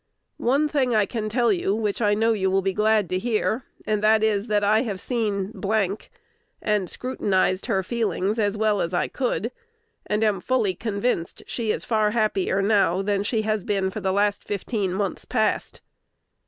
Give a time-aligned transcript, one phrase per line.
[0.39, 3.65] One thing I can tell you which I know you will be glad to hear,
[3.85, 5.53] and that is that I have seen
[6.59, 9.51] and scrutinized her feelings as well as I could,
[10.07, 14.11] and am fully convinced she is far happier now than she has been for the
[14.11, 15.81] last fifteen months past.